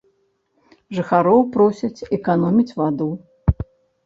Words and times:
Жыхароў 0.99 1.39
просяць 1.57 2.05
эканоміць 2.19 2.75
ваду. 2.79 3.09